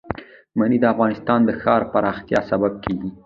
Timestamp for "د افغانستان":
0.81-1.39